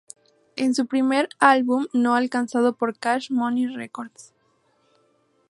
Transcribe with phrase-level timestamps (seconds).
[0.55, 4.33] Es su primer álbum no lanzado por Cash Money Records.